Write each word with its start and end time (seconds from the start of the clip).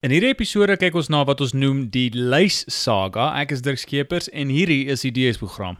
In 0.00 0.14
hierdie 0.14 0.30
episode 0.32 0.78
kyk 0.80 0.94
ons 0.96 1.10
na 1.12 1.18
wat 1.28 1.42
ons 1.44 1.50
noem 1.52 1.82
die 1.92 2.06
lys 2.16 2.62
saga. 2.72 3.26
Ek 3.36 3.52
is 3.52 3.60
Dirk 3.60 3.82
Skeepers 3.82 4.32
en 4.32 4.48
hierdie 4.48 4.86
is 4.88 5.04
die 5.04 5.12
DS 5.12 5.36
program. 5.36 5.76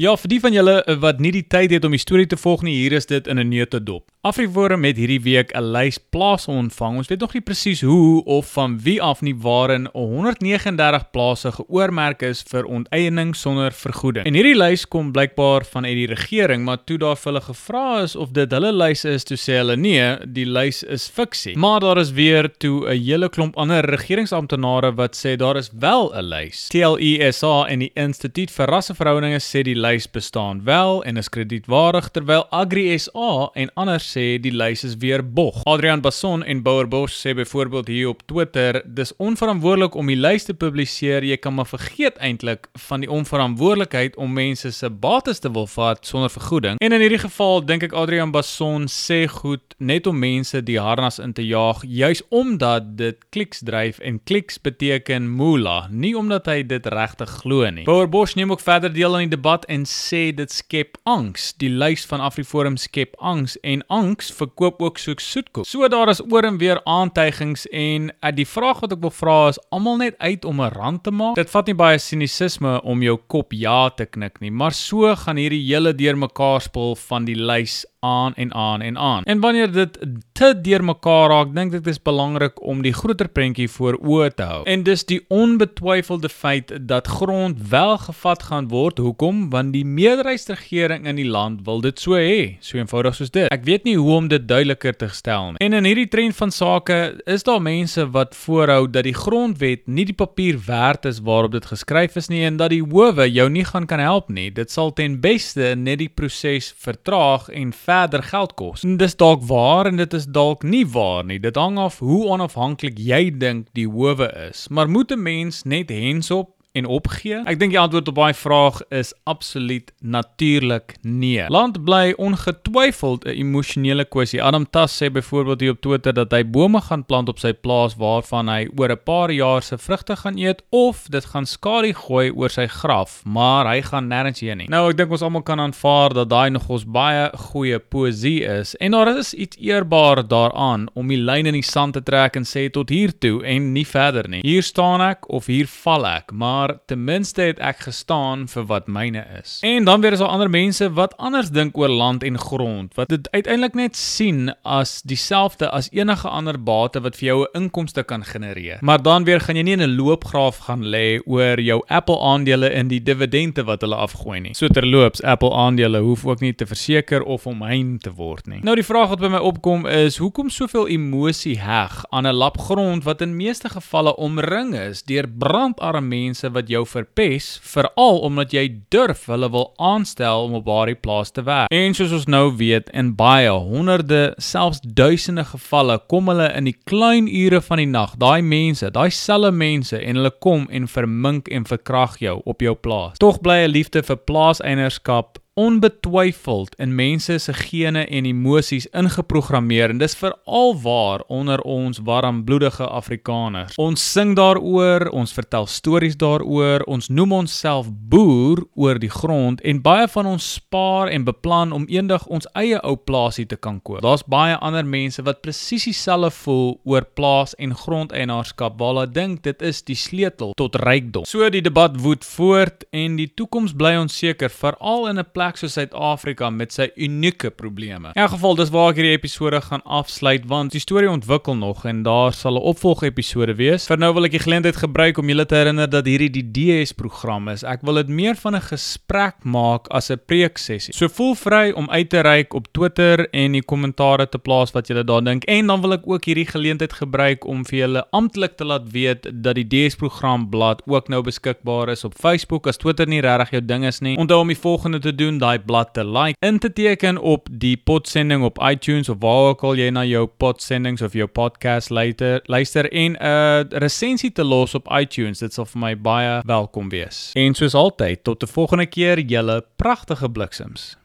Ja, 0.00 0.14
vir 0.16 0.30
die 0.32 0.38
van 0.40 0.54
julle 0.56 0.78
wat 1.02 1.18
nie 1.20 1.28
die 1.34 1.42
tyd 1.44 1.74
het 1.74 1.84
om 1.84 1.92
die 1.92 2.00
storie 2.00 2.24
te 2.24 2.38
volg 2.40 2.62
nie, 2.64 2.72
hier 2.72 2.94
is 2.96 3.04
dit 3.04 3.26
in 3.28 3.36
'n 3.36 3.48
neutedop. 3.48 4.06
Afriforum 4.22 4.84
het 4.84 4.96
hierdie 4.96 5.20
week 5.20 5.52
'n 5.56 5.72
lys 5.72 5.98
plase 5.98 6.50
ontvang. 6.50 6.96
Ons 6.96 7.08
weet 7.08 7.20
nog 7.20 7.32
nie 7.34 7.40
presies 7.40 7.80
hoe 7.80 8.24
of 8.24 8.52
van 8.52 8.80
wie 8.80 9.02
af 9.02 9.20
nie 9.20 9.34
waarin 9.34 9.88
139 9.92 11.10
plase 11.10 11.52
geoormerk 11.52 12.22
is 12.22 12.42
vir 12.42 12.64
onteiening 12.64 13.36
sonder 13.36 13.72
vergoeding. 13.72 14.26
En 14.26 14.34
hierdie 14.34 14.56
lys 14.56 14.88
kom 14.88 15.12
blykbaar 15.12 15.64
vanuit 15.64 15.94
die 15.94 16.06
regering, 16.06 16.64
maar 16.64 16.84
toe 16.84 16.98
daar 16.98 17.16
vir 17.16 17.32
hulle 17.32 17.44
gevra 17.44 18.02
is 18.02 18.16
of 18.16 18.30
dit 18.30 18.50
hulle 18.50 18.72
lys 18.72 19.04
is, 19.04 19.24
toe 19.24 19.36
sê 19.36 19.52
hulle 19.52 19.76
nee, 19.76 20.16
die 20.26 20.46
lys 20.46 20.82
is 20.82 21.08
fiksie. 21.08 21.56
Maar 21.56 21.80
daar 21.80 21.98
is 21.98 22.12
weer 22.12 22.50
toe 22.58 22.88
'n 22.88 22.98
hele 23.04 23.28
klomp 23.28 23.56
ander 23.56 23.84
regeringsamptenare 23.84 24.94
wat 24.94 25.16
sê 25.16 25.36
daar 25.36 25.56
is 25.56 25.70
wel 25.72 26.12
'n 26.14 26.24
lys. 26.24 26.68
TLESA 26.68 27.66
en 27.68 27.78
die 27.78 27.92
Instituut 27.94 28.50
vir 28.50 28.66
Rasseverhoudinge 28.66 29.40
sê 29.40 29.62
die 29.62 29.74
lys 29.74 29.89
bestaan 30.10 30.64
wel 30.64 31.04
en 31.04 31.16
is 31.16 31.28
kredietwaardig 31.28 32.08
terwyl 32.10 32.46
Agri 32.50 32.98
SA 32.98 33.50
en 33.54 33.70
ander 33.74 33.98
sê 33.98 34.38
die 34.38 34.52
lys 34.52 34.84
is 34.84 34.96
weer 34.96 35.22
bog. 35.22 35.64
Adrian 35.64 36.00
Basson 36.00 36.44
en 36.44 36.62
Bouwer 36.62 36.88
Bosch 36.88 37.26
sê 37.26 37.34
byvoorbeeld 37.34 37.86
hier 37.86 38.08
op 38.08 38.22
Twitter 38.26 38.82
dis 38.84 39.16
onverantwoordelik 39.16 39.94
om 39.94 40.06
die 40.06 40.16
lys 40.16 40.44
te 40.44 40.54
publiseer. 40.54 41.24
Jy 41.24 41.36
kan 41.36 41.54
maar 41.54 41.66
vergeet 41.66 42.16
eintlik 42.16 42.68
van 42.86 43.00
die 43.00 43.10
onverantwoordelikheid 43.10 44.16
om 44.16 44.32
mense 44.32 44.70
se 44.72 44.90
bates 44.90 45.38
te 45.38 45.50
wil 45.50 45.66
vat 45.66 46.06
sonder 46.06 46.30
vergoeding. 46.30 46.78
En 46.78 46.92
in 46.92 47.00
hierdie 47.00 47.22
geval 47.24 47.64
dink 47.66 47.82
ek 47.82 47.96
Adrian 47.96 48.30
Basson 48.30 48.86
sê 48.86 49.24
goed 49.30 49.74
net 49.78 50.06
om 50.06 50.18
mense 50.18 50.62
die 50.62 50.78
harnas 50.80 51.18
in 51.18 51.32
te 51.32 51.42
jaag 51.46 51.82
juis 51.82 52.22
omdat 52.28 52.96
dit 52.98 53.18
kliks 53.30 53.64
dryf 53.66 53.98
en 53.98 54.20
kliks 54.24 54.60
beteken 54.60 55.28
moolah, 55.28 55.88
nie 55.90 56.14
omdat 56.16 56.46
hy 56.46 56.62
dit 56.62 56.86
regtig 56.86 57.30
glo 57.40 57.68
nie. 57.70 57.84
Bouwer 57.88 58.08
Bosch 58.08 58.36
neem 58.36 58.52
ook 58.52 58.60
verder 58.60 58.92
deel 58.92 59.14
aan 59.16 59.28
die 59.28 59.36
debat 59.36 59.64
en 59.72 59.79
en 59.80 59.86
sê 59.88 60.30
dit 60.36 60.52
skep 60.52 60.98
angs. 61.08 61.50
Die 61.60 61.70
lys 61.72 62.04
van 62.08 62.22
Afriforum 62.24 62.76
skep 62.80 63.16
angs 63.18 63.56
en 63.66 63.82
angs 63.92 64.30
verkoop 64.36 64.82
ook 64.84 65.00
soek 65.00 65.22
soetkoek. 65.24 65.68
So 65.68 65.88
daar 65.88 66.12
is 66.12 66.22
oor 66.26 66.46
en 66.48 66.58
weer 66.60 66.80
aantuigings 66.84 67.66
en 67.72 68.10
uh, 68.10 68.32
die 68.34 68.48
vraag 68.48 68.82
wat 68.84 68.96
ek 68.96 69.02
wil 69.04 69.14
vra 69.14 69.38
is 69.52 69.60
almal 69.72 70.00
net 70.02 70.18
uit 70.20 70.44
om 70.44 70.60
'n 70.60 70.72
rand 70.76 71.04
te 71.04 71.14
maak. 71.14 71.38
Dit 71.38 71.50
vat 71.50 71.66
nie 71.66 71.78
baie 71.78 71.98
sinisisme 71.98 72.80
om 72.82 73.02
jou 73.02 73.16
kop 73.26 73.52
ja 73.56 73.88
te 73.90 74.06
knik 74.06 74.40
nie, 74.40 74.50
maar 74.50 74.72
so 74.72 75.14
gaan 75.16 75.40
hierdie 75.40 75.64
hele 75.64 75.94
deurmekaar 75.94 76.60
spul 76.60 76.96
van 77.08 77.24
die 77.24 77.38
lys 77.38 77.84
aan 78.00 78.34
en 78.34 78.54
aan 78.54 78.80
en 78.80 78.98
aan. 78.98 79.22
En 79.24 79.40
wanneer 79.40 79.72
dit 79.72 79.98
te 80.32 80.60
deurmekaar 80.60 81.28
raak, 81.28 81.54
dink 81.54 81.74
ek 81.74 81.82
dit 81.84 81.92
is 81.92 82.02
belangrik 82.02 82.62
om 82.64 82.80
die 82.82 82.92
groter 82.96 83.28
prentjie 83.28 83.68
voor 83.68 83.98
oë 84.00 84.30
te 84.34 84.46
hou. 84.48 84.60
En 84.64 84.82
dis 84.86 85.04
die 85.04 85.20
onbetwyfelde 85.28 86.28
feit 86.28 86.72
dat 86.88 87.06
grond 87.06 87.60
wel 87.68 87.98
gevat 87.98 88.42
gaan 88.42 88.68
word. 88.68 88.98
Hoekom? 88.98 89.50
Want 89.50 89.72
die 89.76 89.84
meerderheidsregering 89.84 91.06
in 91.06 91.20
die 91.20 91.28
land 91.28 91.60
wil 91.64 91.80
dit 91.84 92.00
so 92.00 92.16
hê, 92.16 92.56
so 92.64 92.78
eenvoudig 92.80 93.18
soos 93.18 93.32
dit. 93.34 93.50
Ek 93.52 93.66
weet 93.68 93.84
nie 93.84 93.96
hoe 94.00 94.16
om 94.16 94.30
dit 94.32 94.48
duideliker 94.48 94.96
te 94.96 95.10
stel 95.12 95.52
nie. 95.52 95.60
En 95.60 95.76
in 95.76 95.88
hierdie 95.88 96.08
trend 96.08 96.36
van 96.36 96.50
sake 96.54 96.98
is 97.28 97.44
daar 97.44 97.60
mense 97.62 98.06
wat 98.16 98.34
voorhou 98.36 98.86
dat 98.88 99.04
die 99.04 99.16
grondwet 99.16 99.84
nie 99.86 100.06
die 100.08 100.16
papier 100.16 100.56
werd 100.66 101.04
is 101.04 101.20
waarop 101.20 101.52
dit 101.52 101.68
geskryf 101.68 102.16
is 102.16 102.30
nie 102.32 102.42
en 102.48 102.56
dat 102.56 102.72
die 102.72 102.82
howe 102.82 103.28
jou 103.28 103.48
nie 103.52 103.64
gaan 103.64 103.86
kan 103.86 104.00
help 104.00 104.32
nie. 104.32 104.48
Dit 104.50 104.72
sal 104.72 104.92
ten 104.96 105.20
beste 105.20 105.74
net 105.76 106.00
die 106.00 106.08
proses 106.08 106.72
vertraag 106.80 107.48
en 107.52 107.72
verder 107.90 108.22
geld 108.22 108.54
kos. 108.54 108.84
Dis 109.00 109.16
dalk 109.18 109.42
waar 109.48 109.88
en 109.90 109.98
dit 109.98 110.12
is 110.14 110.28
dalk 110.30 110.62
nie 110.62 110.84
waar 110.86 111.24
nie. 111.26 111.40
Dit 111.42 111.58
hang 111.58 111.78
af 111.78 111.98
hoe 111.98 112.22
onafhanklik 112.30 112.98
jy 113.00 113.30
dink 113.42 113.66
die 113.78 113.88
howe 113.90 114.28
is. 114.50 114.68
Maar 114.68 114.90
moet 114.90 115.10
'n 115.10 115.22
mens 115.22 115.62
net 115.64 115.90
hens 115.90 116.30
op 116.30 116.59
en 116.72 116.86
opgee? 116.86 117.40
Ek 117.50 117.58
dink 117.58 117.74
die 117.74 117.80
antwoord 117.80 118.08
op 118.12 118.18
daai 118.18 118.34
vraag 118.34 118.78
is 118.94 119.10
absoluut 119.30 119.90
natuurlik 119.98 120.94
nee. 121.02 121.48
Land 121.50 121.80
bly 121.84 122.12
ongetwyfeld 122.16 123.24
'n 123.26 123.34
emosionele 123.34 124.04
kwessie. 124.04 124.42
Adam 124.42 124.66
Tas 124.70 124.94
sê 125.02 125.10
byvoorbeeld 125.10 125.60
hier 125.60 125.70
op 125.70 125.80
Twitter 125.80 126.12
dat 126.14 126.30
hy 126.30 126.44
bome 126.44 126.80
gaan 126.80 127.04
plant 127.04 127.28
op 127.28 127.38
sy 127.38 127.52
plaas 127.52 127.96
waarvan 127.96 128.48
hy 128.48 128.68
oor 128.76 128.90
'n 128.90 129.02
paar 129.04 129.30
jaar 129.30 129.62
se 129.62 129.78
vrugte 129.78 130.16
gaan 130.16 130.38
eet 130.38 130.62
of 130.70 131.06
dit 131.08 131.24
gaan 131.24 131.46
skadu 131.46 131.92
gooi 131.92 132.30
oor 132.30 132.50
sy 132.50 132.66
graf, 132.66 133.22
maar 133.24 133.66
hy 133.66 133.82
gaan 133.82 134.08
nêrens 134.08 134.40
heen 134.40 134.58
nie. 134.58 134.68
Nou 134.68 134.90
ek 134.90 134.96
dink 134.96 135.10
ons 135.10 135.22
almal 135.22 135.42
kan 135.42 135.60
aanvaar 135.60 136.14
dat 136.14 136.28
daai 136.28 136.50
nog 136.50 136.68
ons 136.68 136.84
baie 136.84 137.30
goeie 137.34 137.78
poesie 137.78 138.44
is 138.44 138.76
en 138.76 138.90
daar 138.90 139.16
is 139.18 139.34
iets 139.34 139.56
eerbaar 139.56 140.28
daaraan 140.28 140.88
om 140.94 141.08
die 141.08 141.18
lyn 141.18 141.46
in 141.46 141.54
die 141.54 141.62
sand 141.62 141.94
te 141.94 142.02
trek 142.02 142.36
en 142.36 142.44
sê 142.44 142.70
tot 142.70 142.88
hier 142.88 143.18
toe 143.18 143.44
en 143.44 143.72
nie 143.72 143.86
verder 143.86 144.28
nie. 144.28 144.40
Hier 144.42 144.62
staan 144.62 145.00
ek 145.00 145.28
of 145.28 145.46
hier 145.46 145.66
val 145.66 146.06
ek, 146.06 146.32
maar 146.32 146.59
maar 146.60 146.78
ten 146.86 147.04
minste 147.04 147.42
het 147.42 147.60
ek 147.64 147.78
gestaan 147.86 148.44
vir 148.52 148.66
wat 148.68 148.88
myne 148.88 149.22
is. 149.40 149.58
En 149.64 149.84
dan 149.88 150.00
weer 150.00 150.12
is 150.12 150.20
daar 150.20 150.28
ander 150.34 150.50
mense 150.50 150.90
wat 150.92 151.16
anders 151.16 151.48
dink 151.56 151.78
oor 151.78 151.88
land 151.88 152.24
en 152.26 152.36
grond, 152.38 152.92
wat 152.98 153.08
dit 153.08 153.28
uiteindelik 153.32 153.74
net 153.78 153.96
sien 153.96 154.50
as 154.62 155.00
dieselfde 155.08 155.70
as 155.70 155.88
enige 155.96 156.28
ander 156.28 156.58
bate 156.60 157.00
wat 157.00 157.16
vir 157.16 157.26
jou 157.28 157.38
'n 157.44 157.62
inkomste 157.62 158.02
kan 158.02 158.24
genereer. 158.24 158.78
Maar 158.80 159.02
dan 159.02 159.24
weer 159.24 159.40
gaan 159.40 159.56
jy 159.56 159.62
nie 159.62 159.72
in 159.72 159.82
'n 159.82 159.96
loopgraaf 159.96 160.58
gaan 160.66 160.84
lê 160.84 161.20
oor 161.24 161.60
jou 161.60 161.80
Apple 161.88 162.20
aandele 162.20 162.68
en 162.68 162.88
die 162.88 163.02
dividende 163.02 163.64
wat 163.64 163.80
hulle 163.80 163.96
afgooi 163.96 164.40
nie. 164.40 164.54
So 164.54 164.68
terloops, 164.68 165.22
Apple 165.22 165.54
aandele 165.54 165.98
hoef 165.98 166.26
ook 166.26 166.40
nie 166.40 166.54
te 166.54 166.66
verseker 166.66 167.22
of 167.22 167.46
omheind 167.46 168.02
te 168.02 168.12
word 168.12 168.46
nie. 168.46 168.60
Nou 168.62 168.74
die 168.74 168.84
vraag 168.84 169.08
wat 169.08 169.20
by 169.20 169.28
my 169.28 169.38
opkom 169.38 169.86
is, 169.86 170.16
hoekom 170.16 170.50
soveel 170.50 170.88
emosie 170.88 171.58
heg 171.58 172.04
aan 172.10 172.26
'n 172.26 172.34
lap 172.34 172.58
grond 172.58 173.04
wat 173.04 173.20
in 173.20 173.36
meeste 173.36 173.68
gevalle 173.68 174.16
omring 174.16 174.74
is 174.74 175.02
deur 175.02 175.28
brandarme 175.28 176.10
mense 176.50 176.54
wat 176.54 176.70
jou 176.70 176.84
verpes, 176.86 177.60
veral 177.62 178.20
omdat 178.24 178.52
jy 178.52 178.82
durf 178.90 179.26
hulle 179.26 179.50
wil 179.50 179.72
aanstel 179.78 180.46
om 180.46 180.54
op 180.58 180.66
daardie 180.66 180.98
plaas 180.98 181.30
te 181.30 181.42
werk. 181.42 181.70
En 181.70 181.94
soos 181.94 182.12
ons 182.12 182.26
nou 182.26 182.56
weet, 182.56 182.90
in 182.92 183.14
baie 183.16 183.50
honderde, 183.50 184.34
selfs 184.38 184.80
duisende 184.82 185.44
gevalle 185.44 185.98
kom 186.08 186.28
hulle 186.28 186.50
in 186.56 186.64
die 186.64 186.76
klein 186.86 187.28
ure 187.28 187.60
van 187.60 187.78
die 187.78 187.88
nag, 187.88 188.16
daai 188.18 188.42
mense, 188.42 188.90
daai 188.90 189.10
selfe 189.10 189.52
mense 189.52 189.96
en 189.96 190.16
hulle 190.16 190.32
kom 190.40 190.66
en 190.70 190.88
vermink 190.88 191.48
en 191.48 191.64
verkrag 191.64 192.18
jou 192.20 192.40
op 192.44 192.60
jou 192.60 192.74
plaas. 192.74 193.18
Tog 193.18 193.40
bly 193.40 193.66
'n 193.66 193.70
liefde 193.70 194.02
vir 194.02 194.16
plaaseienaarskap 194.16 195.39
onbetwyfeld 195.54 196.74
in 196.78 196.94
mense 196.94 197.38
se 197.38 197.52
gene 197.52 198.04
en 198.06 198.24
emosies 198.24 198.86
ingeprogrammeer 198.96 199.90
en 199.90 199.98
dis 199.98 200.14
veral 200.14 200.76
waar 200.82 201.24
onder 201.28 201.60
ons 201.60 201.98
warmbloedige 202.06 202.86
Afrikaners. 202.86 203.74
Ons 203.76 204.12
sing 204.12 204.36
daaroor, 204.38 205.08
ons 205.10 205.32
vertel 205.34 205.66
stories 205.66 206.16
daaroor, 206.16 206.84
ons 206.86 207.08
noem 207.08 207.32
onsself 207.32 207.90
boer 207.90 208.62
oor 208.74 209.00
die 209.02 209.10
grond 209.10 209.60
en 209.66 209.82
baie 209.82 210.06
van 210.08 210.30
ons 210.30 210.52
spaar 210.54 211.10
en 211.10 211.26
beplan 211.26 211.74
om 211.74 211.88
eendag 211.90 212.26
ons 212.30 212.46
eie 212.54 212.78
ou 212.86 212.94
plaasie 212.96 213.46
te 213.46 213.58
kan 213.58 213.80
koop. 213.82 214.00
Daar's 214.06 214.24
baie 214.24 214.56
ander 214.62 214.86
mense 214.86 215.22
wat 215.26 215.42
presies 215.42 215.88
dieselfde 215.90 216.30
voel 216.40 216.78
oor 216.84 217.04
plaas 217.18 217.56
en 217.58 217.74
grondeienaarskap 217.76 218.78
waar 218.78 218.94
hulle 218.94 219.06
dink 219.10 219.42
dit 219.42 219.62
is 219.66 219.82
die 219.82 219.98
sleutel 219.98 220.54
tot 220.56 220.78
rykdom. 220.78 221.26
So 221.26 221.50
die 221.50 221.64
debat 221.64 221.98
woed 222.00 222.24
voort 222.36 222.86
en 222.94 223.18
die 223.18 223.28
toekoms 223.34 223.74
bly 223.76 223.96
onseker 223.98 224.52
veral 224.52 225.08
in 225.10 225.18
'n 225.18 225.28
plek 225.40 225.56
soos 225.56 225.72
Suid-Afrika 225.78 226.50
met 226.52 226.74
sy 226.74 226.90
unieke 227.00 227.48
probleme. 227.56 228.10
In 228.12 228.20
elk 228.20 228.34
geval, 228.34 228.58
dis 228.58 228.72
waar 228.74 228.90
ek 228.92 228.98
hierdie 229.00 229.14
episode 229.16 229.60
gaan 229.64 229.80
afsluit 229.88 230.44
want 230.50 230.74
die 230.74 230.82
storie 230.82 231.08
ontwikkel 231.08 231.56
nog 231.56 231.86
en 231.88 232.02
daar 232.04 232.34
sal 232.36 232.58
'n 232.58 232.66
opvolgepisode 232.72 233.54
wees. 233.56 233.86
Vir 233.88 233.96
nou 233.96 234.12
wil 234.14 234.28
ek 234.28 234.36
die 234.36 234.44
geleentheid 234.44 234.76
gebruik 234.76 235.18
om 235.18 235.28
julle 235.28 235.46
te 235.46 235.54
herinner 235.54 235.88
dat 235.88 236.04
hierdie 236.04 236.28
die 236.28 236.44
DS 236.52 236.92
program 236.92 237.48
is. 237.48 237.64
Ek 237.64 237.80
wil 237.82 237.94
dit 237.94 238.08
meer 238.08 238.36
van 238.36 238.54
'n 238.54 238.60
gesprek 238.60 239.36
maak 239.44 239.88
as 239.88 240.10
'n 240.10 240.20
preeksessie. 240.26 240.92
So 240.92 241.08
voel 241.08 241.34
vry 241.34 241.72
om 241.72 241.88
uit 241.90 242.10
te 242.10 242.20
reik 242.20 242.52
op 242.54 242.66
Twitter 242.72 243.28
en 243.32 243.52
die 243.52 243.62
kommentare 243.62 244.28
te 244.28 244.38
plaas 244.38 244.72
wat 244.72 244.88
julle 244.88 245.04
daar 245.04 245.24
dink 245.24 245.44
en 245.44 245.66
dan 245.66 245.80
wil 245.80 245.92
ek 245.92 246.04
ook 246.04 246.24
hierdie 246.24 246.46
geleentheid 246.46 246.92
gebruik 246.92 247.46
om 247.46 247.64
vir 247.64 247.78
julle 247.78 248.04
amptelik 248.10 248.56
te 248.56 248.64
laat 248.64 248.90
weet 248.92 249.26
dat 249.42 249.54
die 249.54 249.68
DS 249.68 249.96
program 249.96 250.50
blad 250.50 250.82
ook 250.86 251.08
nou 251.08 251.22
beskikbaar 251.22 251.88
is 251.88 252.04
op 252.04 252.14
Facebook 252.14 252.66
as 252.66 252.76
Twitter 252.76 253.06
nie 253.06 253.20
regtig 253.20 253.50
jou 253.50 253.64
ding 253.64 253.84
is 253.84 254.00
nie. 254.00 254.16
Onthou 254.18 254.40
om 254.40 254.48
die 254.48 254.58
volgende 254.58 254.98
te 254.98 255.14
doen 255.14 255.29
doen 255.30 255.38
daai 255.38 255.58
blad 255.58 255.94
te 255.94 256.04
like, 256.04 256.36
in 256.46 256.58
te 256.58 256.72
teken 256.72 257.18
op 257.18 257.48
die 257.50 257.76
podsending 257.76 258.44
op 258.44 258.58
iTunes 258.70 259.08
of 259.08 259.20
waar 259.22 259.50
ook 259.52 259.64
al 259.64 259.78
jy 259.78 259.90
na 259.94 260.04
jou 260.08 260.26
podsendings 260.26 261.02
of 261.02 261.14
jou 261.16 261.28
podcast 261.28 261.90
luister, 261.90 262.40
luister 262.50 262.90
en 262.92 263.12
'n 263.12 263.22
uh, 263.22 263.78
resensie 263.78 264.32
te 264.32 264.44
los 264.44 264.74
op 264.74 264.88
iTunes. 264.90 265.38
Dit 265.38 265.52
sal 265.52 265.64
vir 265.64 265.80
my 265.80 265.94
baie 265.96 266.40
welkom 266.46 266.88
wees. 266.88 267.30
En 267.34 267.54
soos 267.54 267.74
altyd, 267.74 268.24
tot 268.24 268.42
'n 268.42 268.46
volgende 268.46 268.86
keer, 268.86 269.18
julle 269.18 269.64
pragtige 269.76 270.30
bliksems. 270.30 270.99